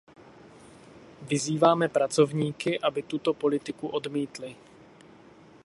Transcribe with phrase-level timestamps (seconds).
[1.21, 4.55] Vyzýváme pracovníky, aby tuto politiku odmítli.